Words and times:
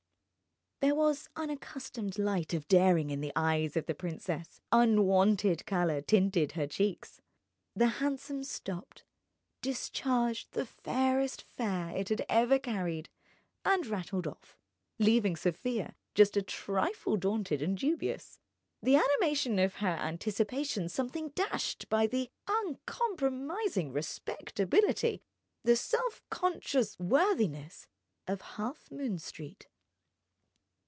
There 0.81 0.95
was 0.95 1.29
unaccustomed 1.35 2.17
light 2.17 2.55
of 2.55 2.67
daring 2.67 3.11
in 3.11 3.21
the 3.21 3.31
eyes 3.35 3.77
of 3.77 3.85
the 3.85 3.93
princess, 3.93 4.59
unwonted 4.71 5.67
colour 5.67 6.01
tinted 6.01 6.53
her 6.53 6.65
cheeks. 6.65 7.21
The 7.75 7.85
hansom 7.85 8.43
stopped, 8.43 9.03
discharged 9.61 10.53
the 10.53 10.65
fairest 10.65 11.43
fare 11.43 11.95
it 11.95 12.09
had 12.09 12.25
ever 12.27 12.57
carried, 12.57 13.09
and 13.63 13.85
rattled 13.85 14.25
off, 14.25 14.57
leaving 14.97 15.35
Sofia 15.35 15.95
just 16.15 16.35
a 16.35 16.41
trifle 16.41 17.15
daunted 17.15 17.61
and 17.61 17.77
dubious, 17.77 18.39
the 18.81 18.95
animation 18.95 19.59
of 19.59 19.75
her 19.75 19.87
anticipations 19.99 20.91
something 20.91 21.29
dashed 21.29 21.89
by 21.89 22.07
the 22.07 22.31
uncompromising 22.47 23.91
respectability, 23.93 25.21
the 25.63 25.75
self 25.75 26.23
conscious 26.31 26.97
worthiness 26.99 27.85
of 28.25 28.41
Halfmoon 28.57 29.19
Street. 29.19 29.67